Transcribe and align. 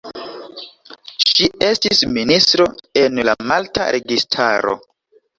Ŝi 1.25 1.49
estis 1.67 1.99
ministro 2.15 2.65
en 3.01 3.19
la 3.29 3.35
malta 3.51 3.85
registaro. 3.97 4.75